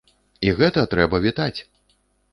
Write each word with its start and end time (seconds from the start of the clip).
І 0.47 0.53
гэта 0.61 0.87
трэба 0.95 1.21
вітаць! 1.29 1.59